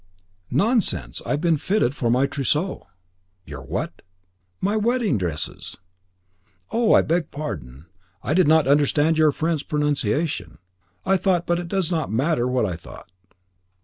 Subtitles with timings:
[0.49, 1.21] "Nonsense.
[1.27, 2.87] I have been fitted for my trousseau."
[3.45, 4.01] "Your what?"
[4.59, 5.77] "My wedding dresses."
[6.71, 7.85] "Oh, I beg pardon.
[8.23, 10.57] I did not understand your French pronunciation.
[11.05, 13.11] I thought but it does not matter what I thought."